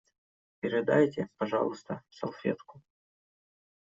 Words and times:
Передайте, 0.61 1.27
пожалуйста, 1.37 2.01
салфетку. 2.09 2.81